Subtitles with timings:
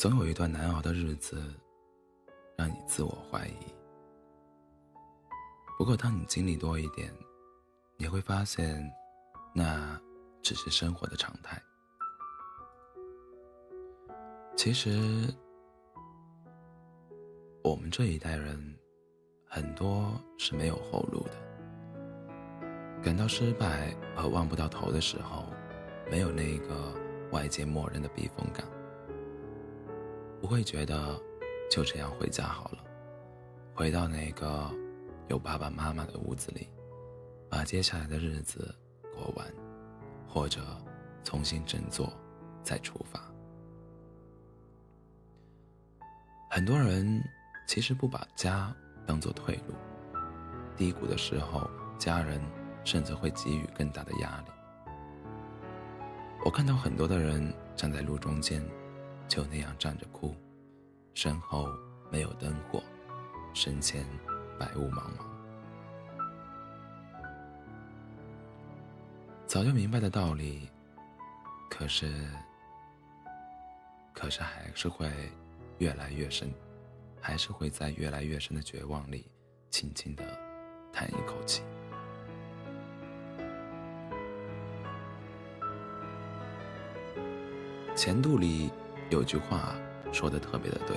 [0.00, 1.42] 总有一段难熬的日子，
[2.56, 3.54] 让你自我怀疑。
[5.76, 7.12] 不过，当你经历多一点，
[7.98, 8.82] 你会发现，
[9.54, 10.00] 那
[10.40, 11.62] 只是生活的常态。
[14.56, 15.28] 其实，
[17.62, 18.74] 我们这一代人，
[19.46, 21.32] 很多是没有后路的。
[23.02, 25.44] 感到失败和望不到头的时候，
[26.10, 26.94] 没有那个
[27.32, 28.66] 外界默认的避风港，
[30.40, 31.20] 不会觉得
[31.70, 32.78] 就这样回家好了，
[33.74, 34.70] 回到那个
[35.28, 36.68] 有爸爸妈妈的屋子里，
[37.48, 38.74] 把接下来的日子
[39.14, 39.46] 过完，
[40.26, 40.60] 或者
[41.22, 42.12] 重新振作
[42.62, 43.20] 再出发。
[46.50, 47.22] 很多人
[47.66, 48.74] 其实不把家
[49.06, 49.74] 当做退路，
[50.76, 52.40] 低谷的时候，家人。
[52.82, 54.46] 甚至会给予更大的压力。
[56.42, 58.66] 我看到很多的人站在路中间，
[59.30, 60.34] 就那样站着哭，
[61.14, 61.68] 身后
[62.10, 62.82] 没有灯火，
[63.54, 64.04] 身前
[64.58, 65.24] 白雾茫茫。
[69.46, 70.68] 早就明白的道理，
[71.70, 72.28] 可是，
[74.12, 75.08] 可是还是会
[75.78, 76.52] 越来越深，
[77.20, 79.30] 还是会在越来越深的绝望里，
[79.70, 80.24] 轻轻的
[80.92, 81.62] 叹一口气。
[87.94, 88.72] 前度里
[89.10, 89.74] 有句话
[90.12, 90.96] 说的特别的对，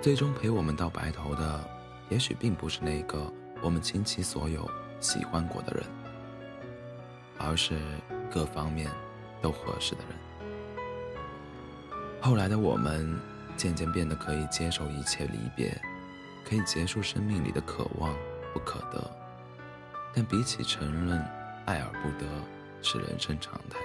[0.00, 1.64] 最终陪我们到白头的，
[2.10, 5.82] 也许并不是那个我们倾其所有喜欢过的人，
[7.38, 7.78] 而是
[8.30, 8.90] 各方面
[9.40, 10.18] 都合适的人。
[12.20, 13.18] 后来的我们
[13.56, 15.74] 渐渐变得可以接受一切离别，
[16.46, 18.14] 可以结束生命里的渴望
[18.52, 19.10] 不可得，
[20.14, 21.18] 但比起承认
[21.64, 22.26] 爱而不得
[22.82, 23.78] 是人生常态。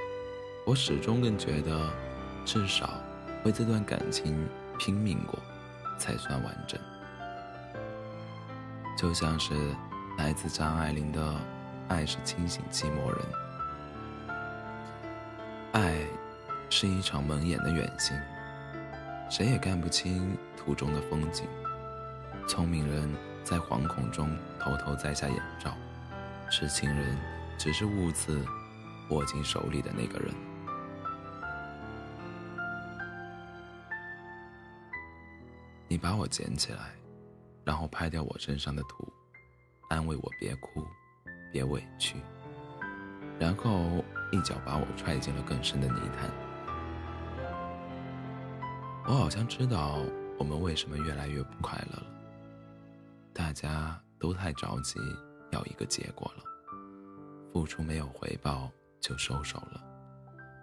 [0.65, 1.89] 我始终更觉得，
[2.45, 2.89] 至少
[3.43, 4.47] 为这段感情
[4.77, 5.37] 拼命过，
[5.97, 6.79] 才算完整。
[8.95, 9.53] 就像是
[10.17, 11.21] 来自张爱玲的
[11.89, 13.25] 《爱是清醒寂寞人》，
[15.73, 15.97] 爱
[16.69, 18.17] 是一场蒙眼的远行，
[19.29, 21.45] 谁也看不清途中的风景。
[22.47, 23.11] 聪明人
[23.43, 25.75] 在惶恐中偷偷摘下眼罩，
[26.49, 27.17] 痴情人
[27.57, 28.45] 只是兀自
[29.09, 30.33] 握紧手里的那个人。
[35.87, 36.93] 你把我捡起来，
[37.63, 39.07] 然后拍掉我身上的土，
[39.89, 40.83] 安慰我别哭，
[41.51, 42.17] 别委屈，
[43.39, 46.29] 然后一脚把我踹进了更深的泥潭。
[49.07, 49.99] 我好像知道
[50.39, 52.07] 我们为什么越来越不快乐了。
[53.31, 54.99] 大家都太着急
[55.51, 56.43] 要一个结果了，
[57.53, 59.83] 付出没有回报就收手了，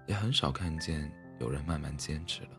[0.08, 1.08] 也很少看见
[1.38, 2.50] 有人慢慢坚持了。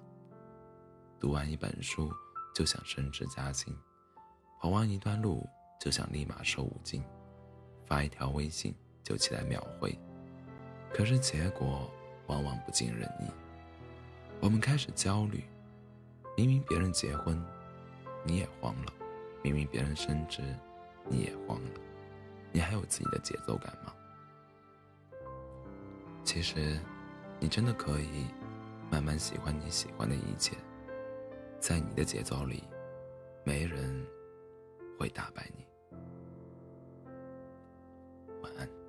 [1.20, 2.10] 读完一本书。
[2.54, 3.76] 就想升职加薪，
[4.62, 5.48] 跑完一段路
[5.80, 7.04] 就想立马瘦五斤，
[7.86, 9.98] 发一条微信就起来秒回，
[10.94, 11.90] 可是结果
[12.28, 13.26] 往往不尽人意。
[14.40, 15.44] 我们开始焦虑，
[16.38, 17.42] 明明别人结婚，
[18.24, 18.94] 你也慌了；
[19.42, 20.42] 明明别人升职，
[21.10, 21.72] 你也慌了。
[22.52, 23.94] 你还有自己的节奏感吗？
[26.24, 26.80] 其实，
[27.40, 28.28] 你真的可以
[28.92, 30.56] 慢慢喜欢你喜欢的一切。
[31.64, 32.62] 在你的节奏里，
[33.46, 34.06] 没人
[35.00, 35.66] 会打败你。
[38.42, 38.83] 晚安。